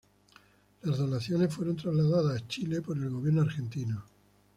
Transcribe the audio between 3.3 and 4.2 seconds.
argentino.